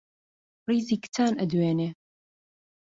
ڕیزی 0.67 0.95
کچان 1.03 1.33
ئەدوێنێ 1.41 1.89